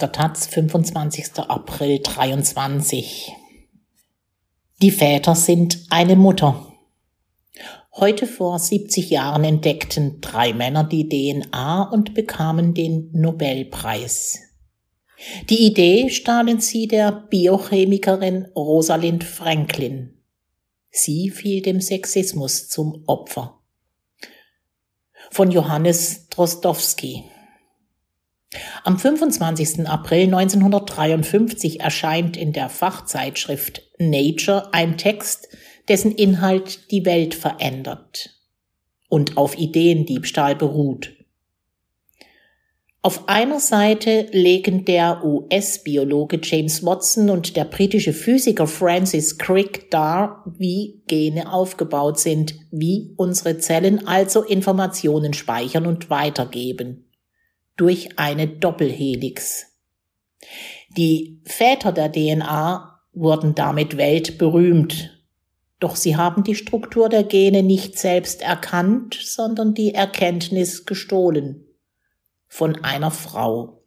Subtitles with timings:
[0.00, 1.38] der Taz, 25.
[1.38, 3.32] April 23.
[4.80, 6.66] Die Väter sind eine Mutter.
[7.92, 14.38] Heute vor 70 Jahren entdeckten drei Männer die DNA und bekamen den Nobelpreis.
[15.50, 20.16] Die Idee stahlen sie der Biochemikerin Rosalind Franklin.
[20.90, 23.60] Sie fiel dem Sexismus zum Opfer.
[25.30, 27.24] Von Johannes Drostowski.
[28.82, 29.86] Am 25.
[29.86, 35.48] April 1953 erscheint in der Fachzeitschrift Nature ein Text,
[35.88, 38.30] dessen Inhalt die Welt verändert
[39.08, 41.12] und auf Ideendiebstahl beruht.
[43.02, 50.44] Auf einer Seite legen der US-Biologe James Watson und der britische Physiker Francis Crick dar,
[50.58, 57.09] wie Gene aufgebaut sind, wie unsere Zellen also Informationen speichern und weitergeben
[57.80, 59.66] durch eine Doppelhelix.
[60.96, 65.24] Die Väter der DNA wurden damit weltberühmt,
[65.78, 71.64] doch sie haben die Struktur der Gene nicht selbst erkannt, sondern die Erkenntnis gestohlen
[72.48, 73.82] von einer Frau.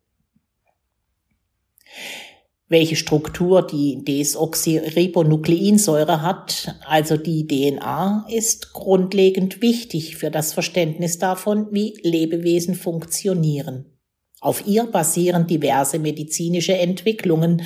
[2.69, 11.67] Welche Struktur die Desoxyribonukleinsäure hat, also die DNA, ist grundlegend wichtig für das Verständnis davon,
[11.71, 13.99] wie Lebewesen funktionieren.
[14.39, 17.63] Auf ihr basieren diverse medizinische Entwicklungen,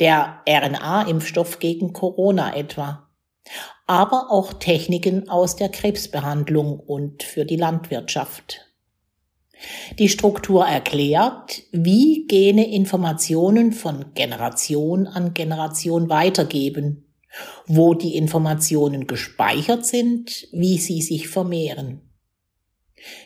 [0.00, 3.08] der RNA-Impfstoff gegen Corona etwa,
[3.86, 8.65] aber auch Techniken aus der Krebsbehandlung und für die Landwirtschaft.
[9.98, 17.06] Die Struktur erklärt, wie Gene Informationen von Generation an Generation weitergeben,
[17.66, 22.02] wo die Informationen gespeichert sind, wie sie sich vermehren.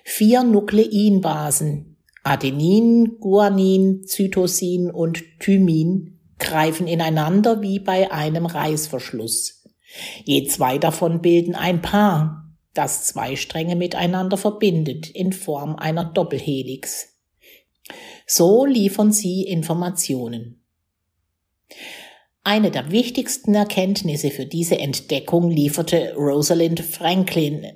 [0.05, 9.65] Vier Nukleinbasen, Adenin, Guanin, Zytosin und Thymin, greifen ineinander wie bei einem Reißverschluss.
[10.25, 17.17] Je zwei davon bilden ein Paar, das zwei Stränge miteinander verbindet in Form einer Doppelhelix.
[18.27, 20.63] So liefern sie Informationen.
[22.43, 27.67] Eine der wichtigsten Erkenntnisse für diese Entdeckung lieferte Rosalind Franklin,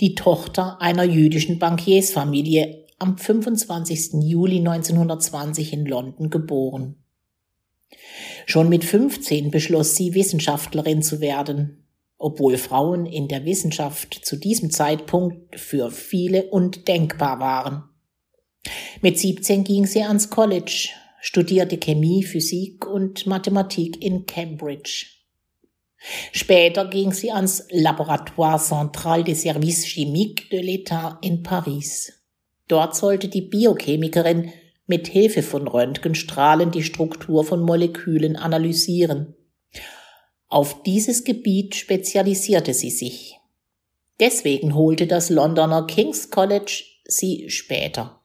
[0.00, 4.22] die Tochter einer jüdischen Bankiersfamilie, am 25.
[4.22, 6.96] Juli 1920 in London geboren.
[8.46, 11.83] Schon mit 15 beschloss sie, Wissenschaftlerin zu werden
[12.18, 17.84] obwohl Frauen in der Wissenschaft zu diesem Zeitpunkt für viele undenkbar waren.
[19.02, 25.06] Mit 17 ging sie ans College, studierte Chemie, Physik und Mathematik in Cambridge.
[26.32, 32.12] Später ging sie ans Laboratoire Central des Services Chimiques de l'État in Paris.
[32.68, 34.52] Dort sollte die Biochemikerin
[34.86, 39.34] mit Hilfe von Röntgenstrahlen die Struktur von Molekülen analysieren.
[40.54, 43.40] Auf dieses Gebiet spezialisierte sie sich.
[44.20, 48.20] Deswegen holte das Londoner King's College sie später.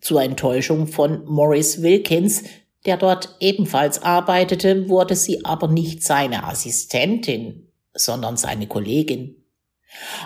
[0.00, 2.44] Zur Enttäuschung von Maurice Wilkins,
[2.86, 9.42] der dort ebenfalls arbeitete, wurde sie aber nicht seine Assistentin, sondern seine Kollegin.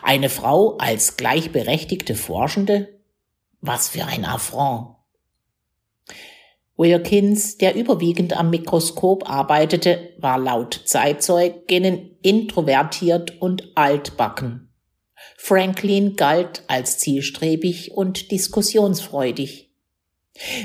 [0.03, 2.91] Eine Frau als gleichberechtigte Forschende?
[3.63, 4.98] Was für ein Affront.
[6.79, 14.73] Wilkins, der überwiegend am Mikroskop arbeitete, war laut Zeitzeuginnen introvertiert und altbacken.
[15.37, 19.75] Franklin galt als zielstrebig und diskussionsfreudig.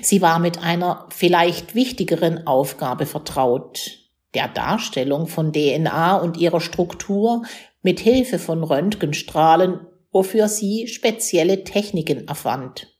[0.03, 3.97] Sie war mit einer vielleicht wichtigeren Aufgabe vertraut,
[4.35, 7.43] der Darstellung von DNA und ihrer Struktur
[7.81, 9.79] mit Hilfe von Röntgenstrahlen,
[10.11, 12.92] wofür sie spezielle Techniken erfand.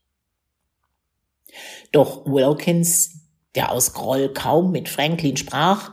[1.92, 3.22] Doch Wilkins,
[3.56, 5.92] der aus Groll kaum mit Franklin sprach,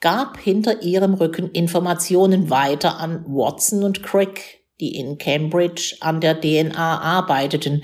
[0.00, 6.40] gab hinter ihrem Rücken Informationen weiter an Watson und Crick, die in Cambridge an der
[6.40, 7.82] DNA arbeiteten,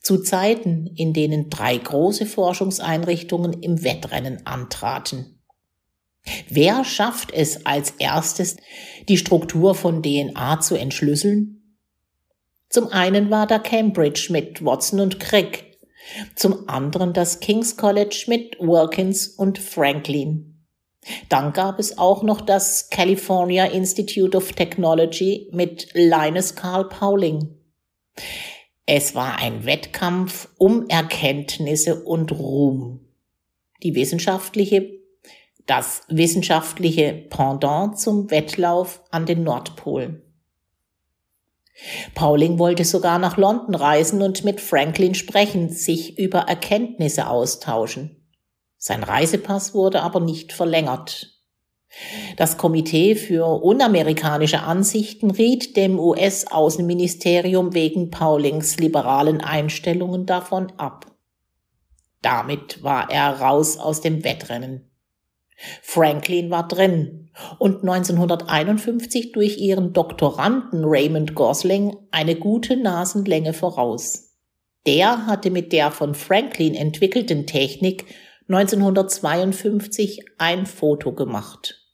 [0.00, 5.38] zu Zeiten, in denen drei große Forschungseinrichtungen im Wettrennen antraten.
[6.48, 8.56] Wer schafft es als erstes,
[9.08, 11.76] die Struktur von DNA zu entschlüsseln?
[12.70, 15.67] Zum einen war da Cambridge mit Watson und Crick,
[16.34, 20.48] zum anderen das King's College mit Wilkins und Franklin.
[21.28, 27.54] Dann gab es auch noch das California Institute of Technology mit Linus Carl Pauling.
[28.84, 33.00] Es war ein Wettkampf um Erkenntnisse und Ruhm.
[33.82, 34.90] Die wissenschaftliche,
[35.66, 40.27] das wissenschaftliche Pendant zum Wettlauf an den Nordpol.
[42.14, 48.26] Pauling wollte sogar nach London reisen und mit Franklin sprechen, sich über Erkenntnisse austauschen.
[48.76, 51.34] Sein Reisepass wurde aber nicht verlängert.
[52.36, 61.06] Das Komitee für unamerikanische Ansichten riet dem US-Außenministerium wegen Paulings liberalen Einstellungen davon ab.
[62.20, 64.87] Damit war er raus aus dem Wettrennen.
[65.82, 74.36] Franklin war drin und 1951 durch ihren Doktoranden Raymond Gosling eine gute Nasenlänge voraus.
[74.86, 78.06] Der hatte mit der von Franklin entwickelten Technik
[78.48, 81.84] 1952 ein Foto gemacht.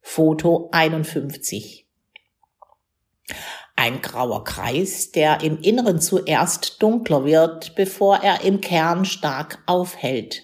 [0.00, 1.86] Foto 51.
[3.76, 10.42] Ein grauer Kreis, der im Inneren zuerst dunkler wird, bevor er im Kern stark aufhält.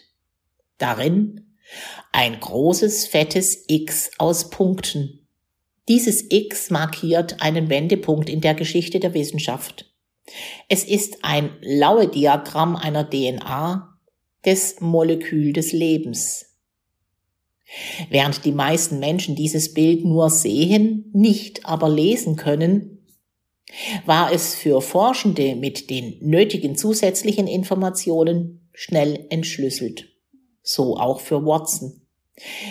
[0.79, 1.54] Darin
[2.13, 5.27] ein großes, fettes X aus Punkten.
[5.89, 9.93] Dieses X markiert einen Wendepunkt in der Geschichte der Wissenschaft.
[10.69, 13.91] Es ist ein Laue-Diagramm einer DNA,
[14.45, 16.47] des Molekül des Lebens.
[18.11, 23.07] Während die meisten Menschen dieses Bild nur sehen, nicht aber lesen können,
[24.05, 30.14] war es für Forschende mit den nötigen zusätzlichen Informationen schnell entschlüsselt.
[30.65, 32.01] So auch für Watson.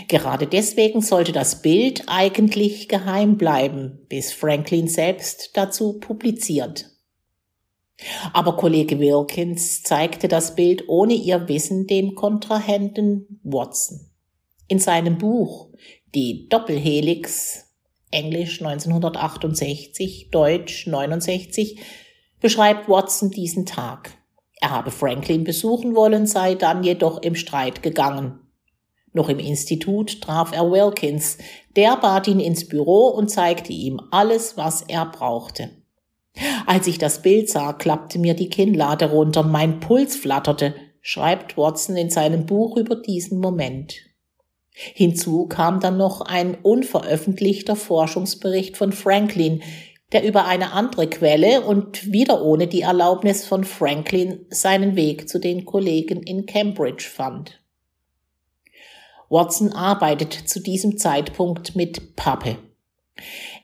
[0.10, 6.90] Gerade deswegen sollte das Bild eigentlich geheim bleiben, bis Franklin selbst dazu publiziert.
[8.34, 14.10] Aber Kollege Wilkins zeigte das Bild ohne ihr Wissen dem Kontrahenten Watson.
[14.68, 15.70] In seinem Buch
[16.14, 17.70] Die Doppelhelix,
[18.12, 21.80] Englisch 1968, Deutsch 69,
[22.42, 24.18] beschreibt Watson diesen Tag.
[24.64, 28.40] Er habe Franklin besuchen wollen, sei dann jedoch im Streit gegangen.
[29.12, 31.38] Noch im Institut traf er Wilkins.
[31.76, 35.72] Der bat ihn ins Büro und zeigte ihm alles, was er brauchte.
[36.66, 41.98] Als ich das Bild sah, klappte mir die Kinnlade runter, mein Puls flatterte, schreibt Watson
[41.98, 43.96] in seinem Buch über diesen Moment.
[44.70, 49.62] Hinzu kam dann noch ein unveröffentlichter Forschungsbericht von Franklin,
[50.14, 55.40] der über eine andere Quelle und wieder ohne die Erlaubnis von Franklin seinen Weg zu
[55.40, 57.60] den Kollegen in Cambridge fand.
[59.30, 62.58] Watson arbeitet zu diesem Zeitpunkt mit Pappe.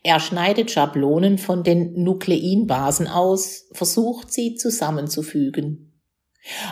[0.02, 5.90] Er schneidet Schablonen von den Nukleinbasen aus, versucht sie zusammenzufügen.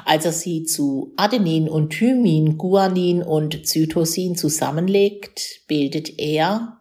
[0.06, 6.77] Als er sie zu Adenin und Thymin, Guanin und Zytosin zusammenlegt, bildet er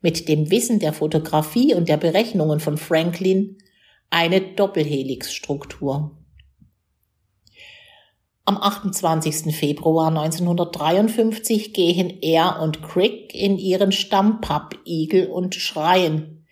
[0.00, 3.58] mit dem Wissen der Fotografie und der Berechnungen von Franklin
[4.10, 6.16] eine Doppelhelixstruktur.
[8.44, 9.54] Am 28.
[9.54, 16.46] Februar 1953 gehen er und Crick in ihren Stammpub Igel und schreien.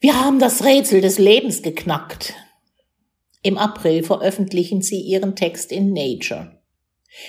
[0.00, 2.34] Wir haben das Rätsel des Lebens geknackt.
[3.42, 6.58] Im April veröffentlichen sie ihren Text in Nature.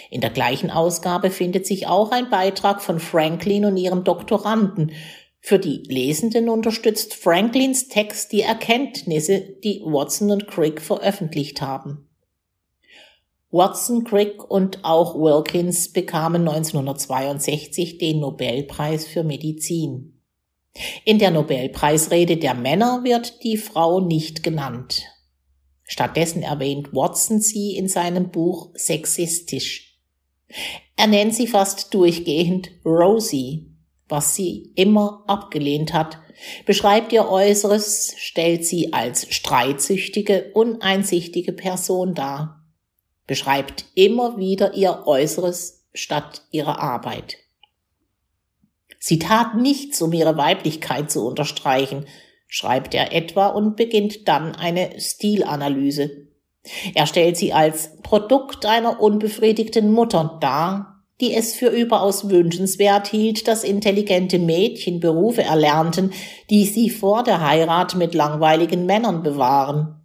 [0.09, 4.91] In der gleichen Ausgabe findet sich auch ein Beitrag von Franklin und ihrem Doktoranden.
[5.43, 12.07] Für die Lesenden unterstützt Franklins Text die Erkenntnisse, die Watson und Crick veröffentlicht haben.
[13.49, 20.21] Watson, Crick und auch Wilkins bekamen 1962 den Nobelpreis für Medizin.
[21.03, 25.03] In der Nobelpreisrede der Männer wird die Frau nicht genannt.
[25.83, 29.99] Stattdessen erwähnt Watson sie in seinem Buch sexistisch.
[30.95, 33.70] Er nennt sie fast durchgehend Rosie,
[34.11, 36.19] was sie immer abgelehnt hat,
[36.65, 42.61] beschreibt ihr Äußeres, stellt sie als streitsüchtige, uneinsichtige Person dar
[43.31, 47.37] beschreibt immer wieder ihr Äußeres statt ihrer Arbeit.
[48.99, 52.07] Sie tat nichts, um ihre Weiblichkeit zu unterstreichen,
[52.49, 56.27] schreibt er etwa und beginnt dann eine Stilanalyse.
[56.93, 60.90] Er stellt sie als Produkt einer unbefriedigten Mutter dar,
[61.21, 66.11] die es für überaus wünschenswert hielt, dass intelligente Mädchen Berufe erlernten,
[66.49, 70.01] die sie vor der Heirat mit langweiligen Männern bewahren.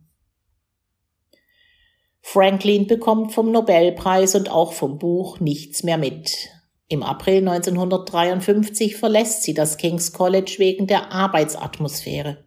[2.21, 6.51] Franklin bekommt vom Nobelpreis und auch vom Buch nichts mehr mit.
[6.89, 12.45] Im April 1953 verlässt sie das King's College wegen der Arbeitsatmosphäre.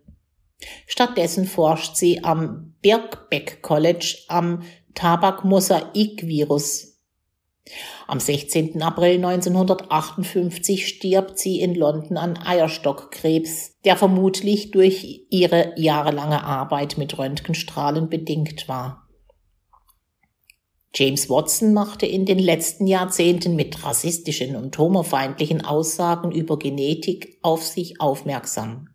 [0.85, 4.63] Stattdessen forscht sie am Birkbeck College am
[4.95, 6.88] Tabakmosaikvirus.
[8.07, 8.81] Am 16.
[8.81, 17.17] April 1958 stirbt sie in London an Eierstockkrebs, der vermutlich durch ihre jahrelange Arbeit mit
[17.17, 19.09] Röntgenstrahlen bedingt war.
[20.95, 27.63] James Watson machte in den letzten Jahrzehnten mit rassistischen und homofeindlichen Aussagen über Genetik auf
[27.63, 28.89] sich aufmerksam.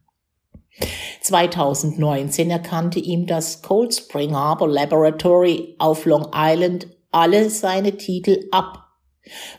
[1.20, 8.84] 2019 erkannte ihm das Cold Spring Harbor Laboratory auf Long Island alle seine Titel ab,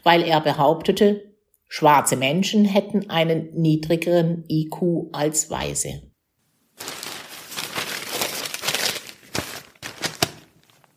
[0.04, 1.36] weil er behauptete,
[1.68, 6.02] schwarze Menschen hätten einen niedrigeren IQ als Weiße.